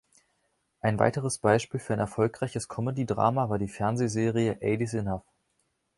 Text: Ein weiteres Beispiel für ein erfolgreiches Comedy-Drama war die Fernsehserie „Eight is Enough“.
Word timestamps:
Ein 0.79 0.97
weiteres 0.97 1.37
Beispiel 1.37 1.79
für 1.79 1.93
ein 1.93 1.99
erfolgreiches 1.99 2.67
Comedy-Drama 2.67 3.49
war 3.51 3.59
die 3.59 3.67
Fernsehserie 3.67 4.57
„Eight 4.59 4.81
is 4.81 4.95
Enough“. 4.95 5.27